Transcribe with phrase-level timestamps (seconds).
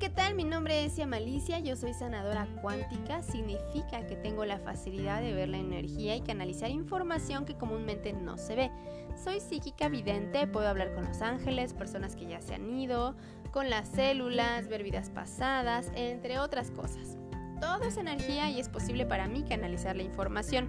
[0.00, 0.34] ¿qué tal?
[0.34, 5.50] Mi nombre es Malicia, yo soy sanadora cuántica, significa que tengo la facilidad de ver
[5.50, 8.70] la energía y canalizar información que comúnmente no se ve.
[9.22, 13.14] Soy psíquica vidente, puedo hablar con los ángeles, personas que ya se han ido,
[13.50, 17.18] con las células, ver vidas pasadas, entre otras cosas.
[17.60, 20.66] Todo es energía y es posible para mí canalizar la información.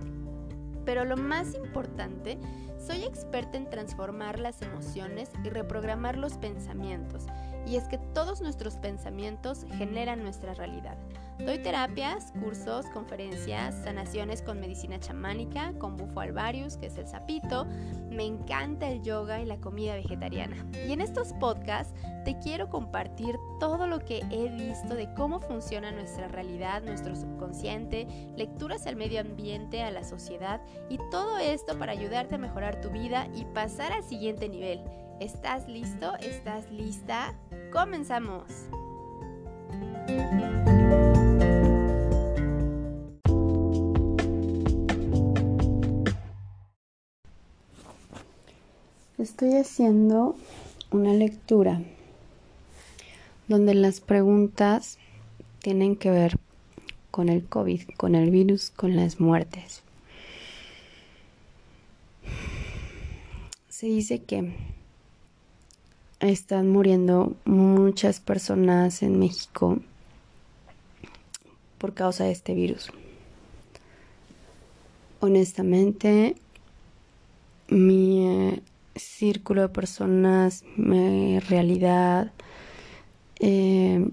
[0.84, 2.38] Pero lo más importante,
[2.86, 7.28] soy experta en transformar las emociones y reprogramar los pensamientos
[7.66, 10.98] y es que todos nuestros pensamientos generan nuestra realidad.
[11.46, 17.66] Doy terapias, cursos, conferencias, sanaciones con medicina chamánica, con bufo alvarius, que es el sapito.
[18.12, 20.56] Me encanta el yoga y la comida vegetariana.
[20.88, 25.92] Y en estos podcasts te quiero compartir todo lo que he visto de cómo funciona
[25.92, 31.94] nuestra realidad, nuestro subconsciente, lecturas al medio ambiente, a la sociedad y todo esto para
[31.94, 34.84] ayudarte a mejorar tu vida y pasar al siguiente nivel.
[35.22, 36.16] ¿Estás listo?
[36.18, 37.36] ¿Estás lista?
[37.72, 38.44] Comenzamos.
[49.20, 50.36] Estoy haciendo
[50.90, 51.84] una lectura
[53.48, 54.98] donde las preguntas
[55.60, 56.40] tienen que ver
[57.12, 59.84] con el COVID, con el virus, con las muertes.
[63.70, 64.52] Se dice que
[66.30, 69.80] están muriendo muchas personas en México
[71.78, 72.92] por causa de este virus.
[75.20, 76.36] Honestamente,
[77.70, 78.62] mi eh,
[78.96, 82.32] círculo de personas, mi realidad,
[83.40, 84.08] eh,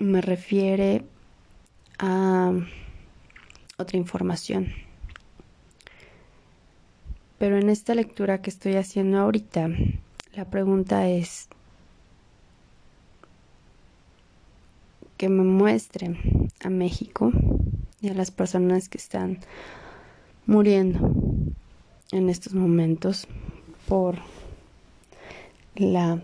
[0.00, 1.04] me refiere
[1.98, 2.52] a
[3.78, 4.72] otra información.
[7.38, 9.68] Pero en esta lectura que estoy haciendo ahorita,
[10.34, 11.48] la pregunta es
[15.18, 16.16] que me muestre
[16.64, 17.30] a México
[18.00, 19.38] y a las personas que están
[20.46, 21.10] muriendo
[22.12, 23.28] en estos momentos
[23.86, 24.18] por
[25.74, 26.22] la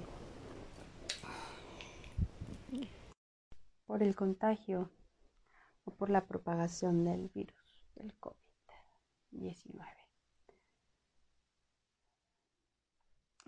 [3.86, 4.90] por el contagio
[5.84, 9.97] o por la propagación del virus del COVID-19.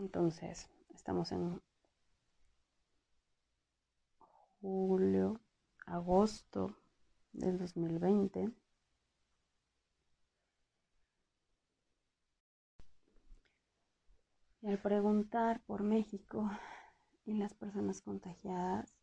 [0.01, 1.61] Entonces, estamos en
[4.63, 5.39] julio,
[5.85, 6.75] agosto
[7.35, 8.51] del 2020.
[14.63, 16.51] Y al preguntar por México
[17.27, 18.95] y las personas contagiadas,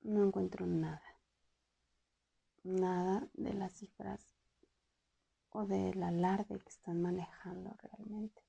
[0.00, 1.18] no encuentro nada.
[2.64, 4.34] Nada de las cifras
[5.50, 8.41] o del alarde que están manejando realmente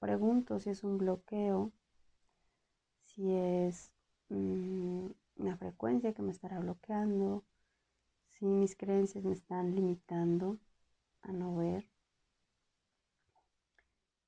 [0.00, 1.70] pregunto si es un bloqueo,
[3.04, 3.92] si es
[4.30, 5.06] mm,
[5.36, 7.44] una frecuencia que me estará bloqueando,
[8.30, 10.58] si mis creencias me están limitando
[11.22, 11.86] a no ver,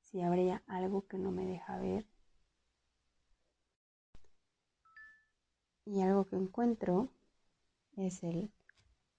[0.01, 2.07] si habría algo que no me deja ver.
[5.87, 7.09] Y algo que encuentro
[7.97, 8.53] es el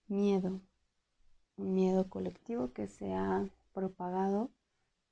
[0.07, 0.61] miedo,
[1.57, 4.51] un miedo colectivo que se ha propagado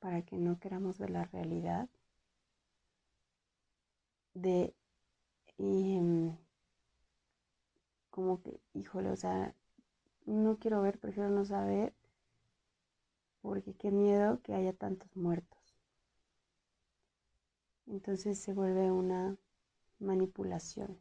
[0.02, 1.88] para que no queramos ver la realidad
[4.34, 4.74] de
[5.58, 6.36] em,
[8.12, 9.56] como que, híjole, o sea,
[10.26, 11.94] no quiero ver, prefiero no saber,
[13.42, 15.60] porque qué miedo que haya tantos muertos.
[17.86, 19.38] Entonces se vuelve una
[20.00, 20.98] manipulación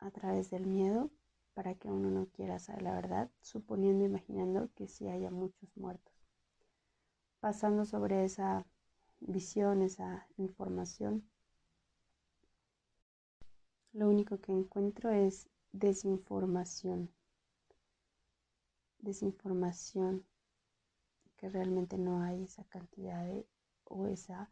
[0.00, 1.08] a través del miedo
[1.54, 6.11] para que uno no quiera saber la verdad, suponiendo, imaginando que sí haya muchos muertos
[7.42, 8.64] pasando sobre esa
[9.18, 11.28] visión, esa información,
[13.92, 17.10] lo único que encuentro es desinformación.
[19.00, 20.24] Desinformación,
[21.36, 23.44] que realmente no hay esa cantidad de,
[23.86, 24.48] o esa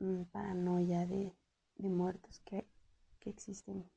[0.00, 1.32] mm, paranoia de,
[1.76, 2.66] muertos que,
[3.24, 3.88] existen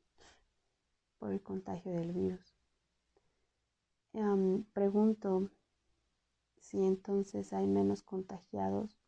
[1.18, 2.56] por el contagio del virus.
[4.72, 5.50] pregunto
[6.68, 9.00] si entonces hay menos contagiados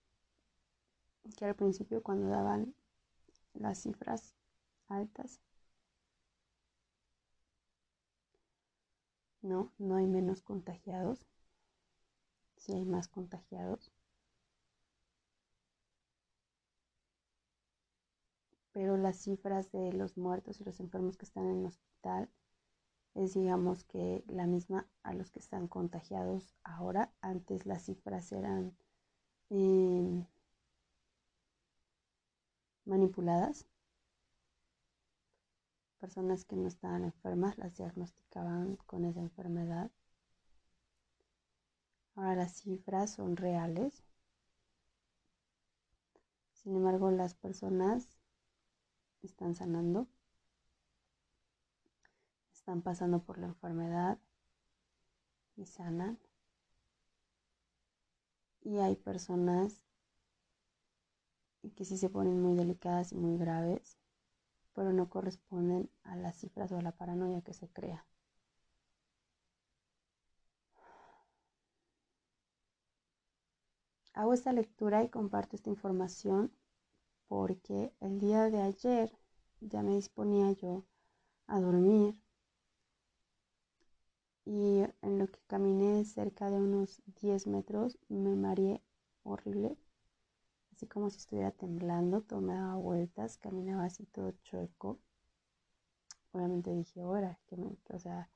[1.38, 2.74] que al principio cuando daban
[3.54, 4.34] las cifras
[4.88, 5.42] altas.
[9.42, 11.28] No, no hay menos contagiados.
[12.56, 13.92] Si hay más contagiados.
[18.72, 22.30] Pero las cifras de los muertos y los enfermos que están en el hospital
[23.16, 27.12] es digamos que la misma a los que están contagiados ahora.
[27.22, 28.76] Antes las cifras eran
[29.50, 30.26] em,
[32.86, 33.66] manipuladas.
[36.00, 39.92] Personas que no estaban enfermas las diagnosticaban con esa enfermedad.
[42.16, 44.04] Ahora las cifras son reales.
[46.54, 48.20] Sin embargo, las personas
[49.24, 50.08] están sanando,
[52.70, 54.20] están pasando por la enfermedad
[55.56, 56.20] y sanan.
[58.62, 59.82] Y hay personas
[61.76, 63.98] que sí se ponen muy delicadas y muy graves,
[64.76, 68.06] pero no corresponden a las cifras o a la paranoia que se crea.
[74.14, 76.54] Hago esta lectura y comparto esta información
[77.28, 79.12] porque el día de ayer
[79.60, 80.86] ya me disponía yo
[81.48, 82.16] a dormir
[84.50, 88.82] y en lo que caminé cerca de unos 10 metros me mareé
[89.22, 89.78] horrible,
[90.74, 94.98] así como si estuviera temblando, todo me daba vueltas, caminaba así todo chueco.
[96.32, 98.28] Obviamente dije, ahora, que me, o sea,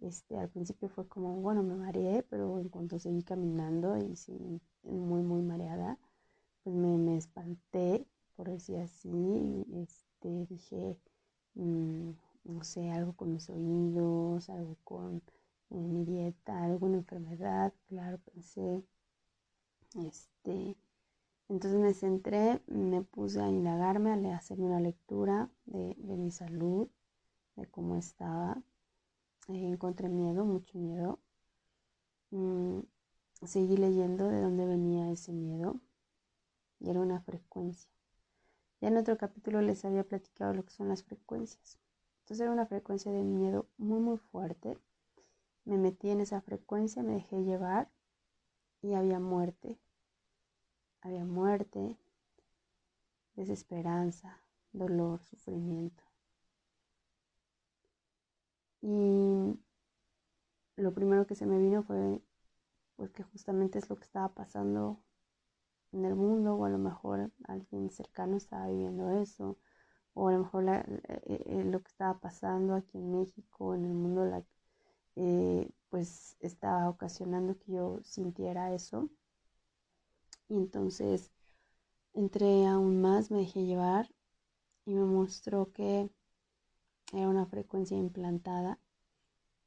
[0.00, 4.32] este, al principio fue como, bueno, me mareé, pero en cuanto seguí caminando y sí,
[4.84, 5.98] muy, muy mareada,
[6.64, 8.06] pues me, espanté,
[8.36, 10.96] por decir así, este, dije,
[11.56, 12.10] mm,
[12.44, 15.22] no sé, algo con mis oídos, algo con
[15.78, 18.84] mi dieta, alguna enfermedad, claro, pensé,
[19.94, 20.76] este,
[21.48, 26.88] entonces me centré, me puse a indagarme, a hacerme una lectura de, de mi salud,
[27.56, 28.62] de cómo estaba,
[29.48, 31.20] eh, encontré miedo, mucho miedo.
[32.32, 32.80] Mm,
[33.44, 35.80] seguí leyendo de dónde venía ese miedo
[36.80, 37.90] y era una frecuencia.
[38.80, 41.78] Ya en otro capítulo les había platicado lo que son las frecuencias.
[42.20, 44.78] Entonces era una frecuencia de miedo muy muy fuerte.
[45.64, 47.90] Me metí en esa frecuencia, me dejé llevar
[48.82, 49.78] y había muerte.
[51.00, 51.96] Había muerte,
[53.34, 54.38] desesperanza,
[54.72, 56.02] dolor, sufrimiento.
[58.82, 59.56] Y
[60.76, 62.20] lo primero que se me vino fue
[62.96, 65.00] pues que justamente es lo que estaba pasando
[65.92, 69.58] en el mundo o a lo mejor alguien cercano estaba viviendo eso
[70.14, 70.84] o a lo mejor eh,
[71.26, 74.24] eh, lo que estaba pasando aquí en México, en el mundo,
[75.16, 79.10] eh, pues estaba ocasionando que yo sintiera eso.
[80.48, 81.30] Y entonces
[82.14, 84.10] entré aún más, me dejé llevar
[84.84, 86.10] y me mostró que
[87.12, 88.78] era una frecuencia implantada.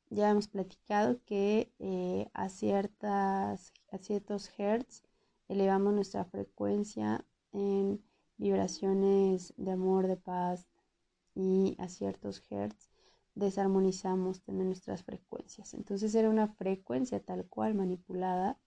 [0.10, 5.04] Ya hemos platicado que eh, a, ciertas, a ciertos hertz
[5.48, 8.04] elevamos nuestra frecuencia en
[8.38, 10.68] vibraciones de amor, de paz
[11.36, 12.95] y a ciertos hertz
[13.36, 15.74] desarmonizamos también nuestras frecuencias.
[15.74, 18.58] Entonces era una frecuencia tal cual manipulada,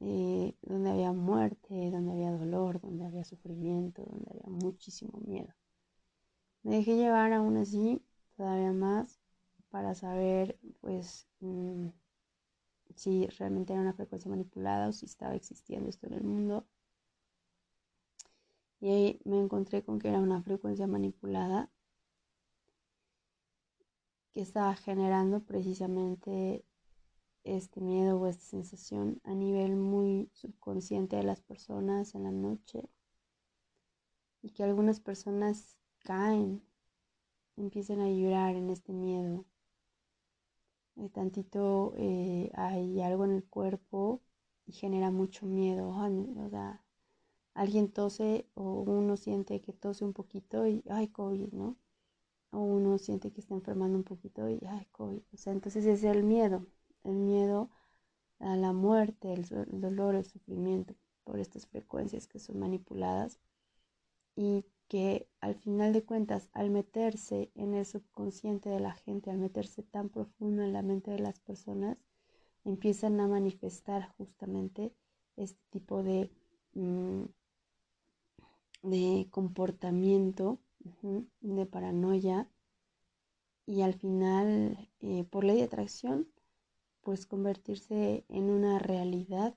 [0.00, 5.54] eh, donde había muerte, donde había dolor, donde había sufrimiento, donde había muchísimo miedo.
[6.62, 8.02] Me dejé llevar aún así
[8.36, 9.20] todavía más
[9.70, 11.88] para saber pues mm,
[12.94, 16.66] si realmente era una frecuencia manipulada o si estaba existiendo esto en el mundo.
[18.80, 21.70] Y ahí me encontré con que era una frecuencia manipulada
[24.32, 26.64] que estaba generando precisamente
[27.44, 32.88] este miedo o esta sensación a nivel muy subconsciente de las personas en la noche
[34.42, 36.62] y que algunas personas caen
[37.56, 39.44] empiezan a llorar en este miedo.
[40.94, 44.22] De tantito eh, hay algo en el cuerpo
[44.66, 45.88] y genera mucho miedo.
[45.90, 46.82] O sea,
[47.54, 51.76] alguien tose o uno siente que tose un poquito y, ay, COVID, ¿no?
[52.52, 55.22] O uno siente que está enfermando un poquito y, ay, COVID.
[55.32, 56.66] O sea, entonces es el miedo,
[57.04, 57.70] el miedo
[58.40, 59.46] a la muerte, el
[59.80, 63.38] dolor, el sufrimiento por estas frecuencias que son manipuladas
[64.34, 69.38] y que al final de cuentas, al meterse en el subconsciente de la gente, al
[69.38, 71.96] meterse tan profundo en la mente de las personas,
[72.64, 74.92] empiezan a manifestar justamente
[75.36, 76.30] este tipo de,
[76.74, 77.24] mm,
[78.82, 80.58] de comportamiento,
[81.40, 82.48] de paranoia,
[83.70, 86.26] y al final, eh, por ley de atracción,
[87.02, 89.54] pues convertirse en una realidad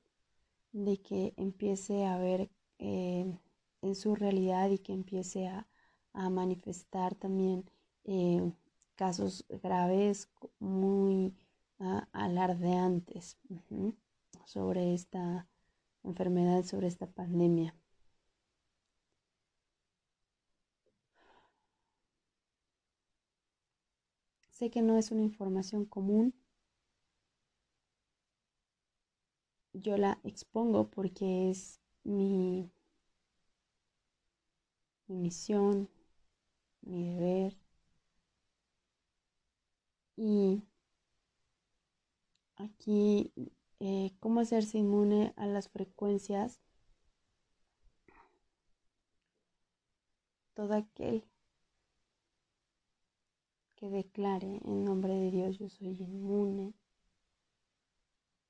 [0.71, 3.39] de que empiece a haber eh,
[3.81, 5.67] en su realidad y que empiece a,
[6.29, 7.65] manifestar también
[8.03, 8.53] eh,
[8.93, 11.33] casos graves muy
[11.79, 13.39] ah, alardeantes
[14.45, 15.47] sobre esta
[16.03, 17.75] enfermedad, sobre esta pandemia.
[24.53, 26.33] Sé que no es una información común.
[29.73, 32.71] Yo la expongo porque es mi
[35.07, 35.87] mi misión,
[36.83, 37.53] mi deber
[40.17, 40.63] y
[42.55, 43.31] aquí
[43.79, 46.59] eh, cómo hacerse inmune a las frecuencias.
[50.55, 51.23] Todo aquel
[53.83, 56.73] que declare en nombre de Dios yo soy inmune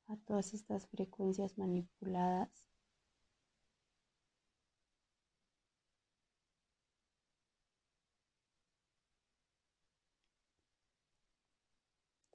[0.06, 2.68] a todas estas frecuencias manipuladas.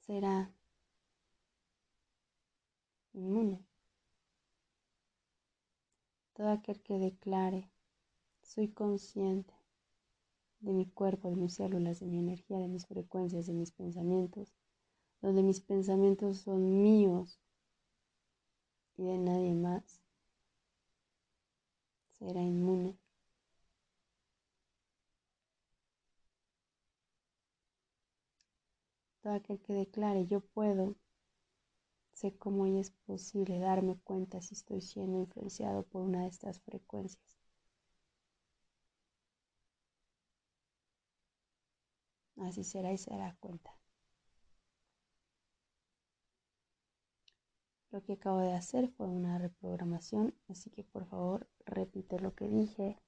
[0.05, 0.50] Será
[3.12, 3.64] inmune.
[6.33, 7.71] Todo aquel que declare,
[8.43, 9.58] soy consciente
[10.61, 14.55] de mi cuerpo, de mis células, de mi energía, de mis frecuencias, de mis pensamientos,
[15.23, 17.41] donde mis pensamientos son míos
[18.99, 20.03] y de nadie más,
[22.19, 22.99] será inmune.
[29.23, 30.97] Todo aquel que declare yo puedo,
[32.12, 37.38] sé cómo es posible darme cuenta si estoy siendo influenciado por una de estas frecuencias.
[42.40, 43.75] Así será y se dará cuenta.
[47.90, 52.47] Lo que acabo de hacer fue una reprogramación, así que por favor repite lo que
[52.49, 52.99] dije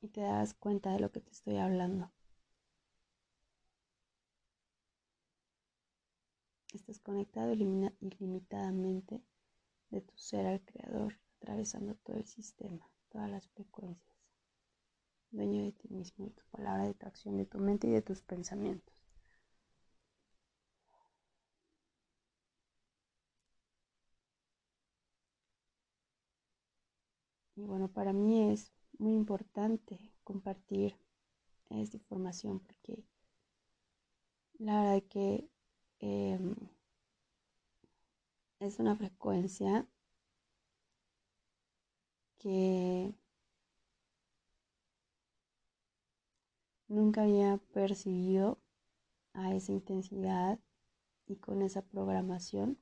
[0.00, 2.10] y te das cuenta de lo que te estoy hablando.
[6.72, 9.22] Estás conectado ilimitadamente
[9.90, 14.15] de tu ser al creador, atravesando todo el sistema, todas las frecuencias
[15.30, 18.02] dueño de ti mismo, de tu palabra, de tu acción, de tu mente y de
[18.02, 18.94] tus pensamientos.
[27.56, 30.96] Y bueno, para mí es muy importante compartir
[31.70, 33.04] esta información porque
[34.58, 35.48] la verdad que
[36.00, 36.54] em,
[38.60, 39.86] es una frecuencia
[42.38, 43.12] que
[46.88, 48.58] Nunca había percibido
[49.34, 50.58] a esa intensidad
[51.26, 52.78] y con esa programación.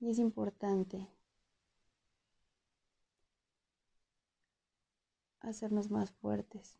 [0.00, 1.08] Y es importante
[5.40, 6.78] hacernos más fuertes.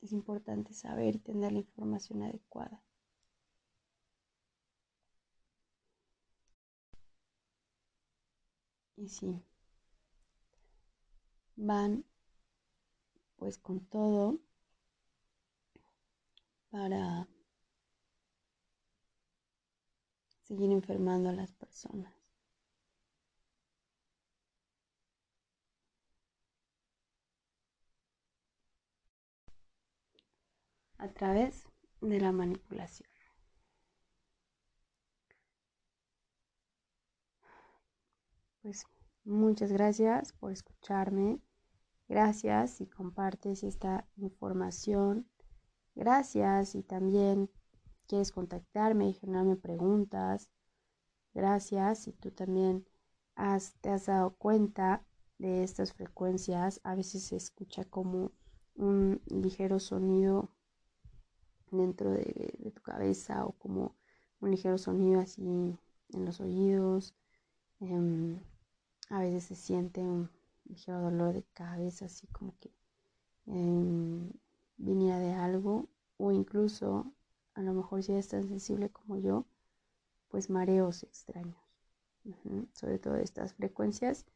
[0.00, 2.82] Es importante saber y tener la información adecuada.
[8.96, 9.42] Y sí,
[11.56, 12.04] van
[13.42, 14.38] pues con todo
[16.70, 17.26] para
[20.44, 22.14] seguir enfermando a las personas.
[30.98, 31.64] a través
[32.00, 33.10] de la manipulación.
[38.62, 38.86] Pues
[39.24, 41.40] muchas gracias por escucharme.
[42.12, 45.26] Gracias si compartes esta información.
[45.94, 47.48] Gracias si también
[48.06, 50.50] quieres contactarme y generarme preguntas.
[51.32, 52.86] Gracias si tú también
[53.34, 55.06] has, te has dado cuenta
[55.38, 56.82] de estas frecuencias.
[56.84, 58.32] A veces se escucha como
[58.74, 60.50] un ligero sonido
[61.70, 63.96] dentro de, tu cabeza o como
[64.40, 65.78] un ligero sonido así
[66.10, 67.14] en los oídos.
[67.80, 68.38] Em,
[69.08, 70.28] a veces se siente un
[70.64, 72.70] ligero dolor de cabeza, así como que
[73.46, 74.30] eh,
[74.76, 77.12] viniera de algo, o incluso
[77.54, 79.46] a lo mejor si eres tan sensible como yo,
[80.28, 81.56] pues mareos extraños.
[82.72, 84.26] Sobre todo estas frecuencias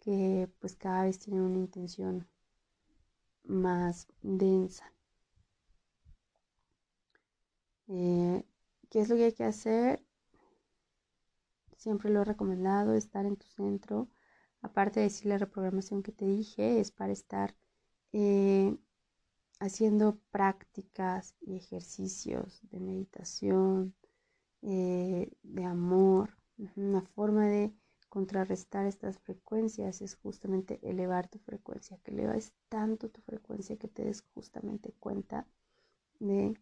[0.00, 2.28] que pues cada vez tienen una intención
[3.44, 4.92] más densa.
[7.88, 8.44] Eh,
[8.90, 10.02] ¿Qué es lo que hay que hacer?
[11.76, 14.08] Siempre lo he recomendado, estar en tu centro,
[14.64, 17.54] aparte de decir la reprogramación que te dije, es para estar
[18.12, 18.74] eh,
[19.60, 23.94] haciendo prácticas y ejercicios de meditación,
[24.62, 26.38] eh, de amor.
[26.76, 27.74] Una forma de
[28.08, 34.04] contrarrestar estas frecuencias es justamente elevar tu frecuencia, que eleves tanto tu frecuencia que te
[34.04, 35.46] des justamente cuenta
[36.20, 36.54] de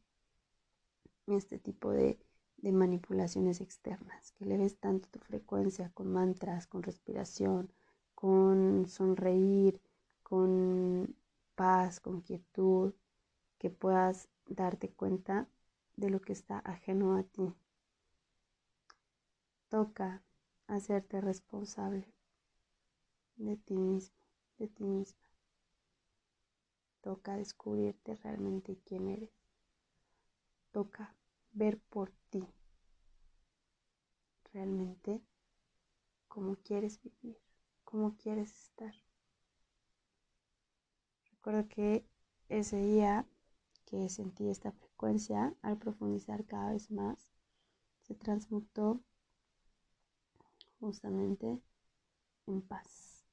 [1.29, 2.19] este tipo de,
[2.57, 7.71] de manipulaciones externas, que eleves tanto tu frecuencia con mantras, con respiración,
[8.23, 9.81] con sonreír,
[10.23, 11.17] con
[11.57, 12.95] paz, con quietud,
[13.59, 15.49] que puedas darte cuenta
[15.97, 17.53] de lo que está ajeno a ti.
[19.69, 20.23] Toca
[20.69, 22.15] hacerte responsable
[23.35, 24.15] de ti mismo,
[24.59, 25.19] de ti misma.
[27.01, 29.33] Toca descubrirte realmente quién eres.
[30.71, 31.13] Toca
[31.51, 32.47] ver por ti
[34.53, 35.21] realmente
[36.29, 37.37] cómo quieres vivir,
[37.93, 38.95] cómo quieres estar.
[41.31, 42.07] Recuerdo que
[42.49, 43.27] ese día
[43.85, 47.29] que sentí esta frecuencia, al profundizar cada vez más,
[48.01, 49.03] se transmutó
[50.81, 51.61] justamente
[52.47, 53.27] en paz.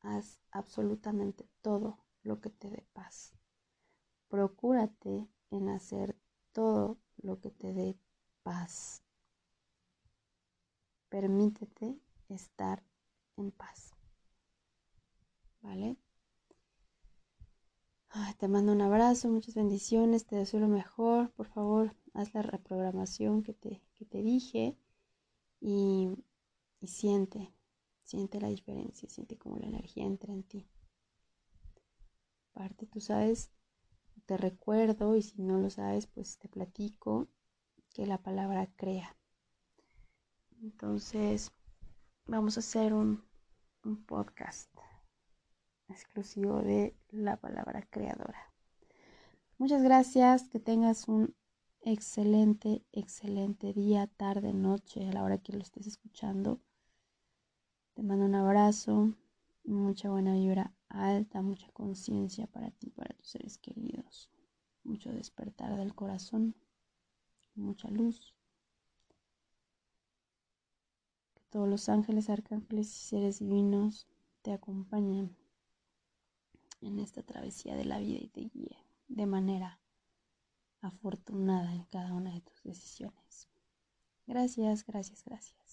[0.00, 3.34] Haz absolutamente todo lo que te dé paz.
[4.28, 6.16] Procúrate en hacer
[6.52, 7.98] todo lo que te dé
[8.42, 9.02] paz.
[11.10, 12.00] Permítete
[12.34, 12.82] estar
[13.36, 13.94] en paz.
[15.62, 15.96] ¿Vale?
[18.38, 21.30] te mando un abrazo, muchas bendiciones, te deseo lo mejor.
[21.32, 24.76] Por favor, haz la reprogramación que te, te dije
[25.60, 26.08] y,
[26.80, 27.52] y siente,
[28.02, 30.66] siente la diferencia, siente como la energía entra en ti.
[32.54, 33.50] Aparte, tú sabes,
[34.26, 37.28] te recuerdo y si no lo sabes, pues te platico
[37.94, 39.16] que la palabra crea.
[40.62, 41.52] Entonces,
[42.26, 43.24] vamos a hacer un,
[44.06, 44.68] podcast
[45.88, 48.52] exclusivo de la palabra creadora.
[49.58, 51.36] Muchas gracias, que tengas un
[51.82, 56.60] excelente, excelente día, tarde, noche, a la hora que lo estés escuchando.
[57.94, 59.12] Te mando un abrazo,
[59.62, 64.30] mucha buena vibra alta, mucha conciencia para ti, para tus seres queridos,
[64.82, 66.56] mucho despertar del corazón,
[67.54, 68.35] mucha luz.
[71.56, 74.06] Todos los ángeles, arcángeles y seres divinos
[74.42, 75.34] te acompañen
[76.82, 78.76] en esta travesía de la vida y te guíe
[79.08, 79.80] de manera
[80.82, 83.48] afortunada en cada una de tus decisiones.
[84.26, 85.65] Gracias, gracias, gracias.